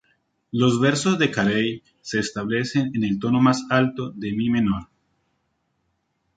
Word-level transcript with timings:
Los 0.51 0.79
versos 0.81 1.19
de 1.19 1.29
Carey 1.29 1.83
se 2.01 2.17
establecen 2.17 2.89
en 2.95 3.03
el 3.03 3.19
tono 3.19 3.39
más 3.39 3.67
alto 3.69 4.09
de 4.15 4.31
mi 4.31 4.49
menor. 4.49 4.87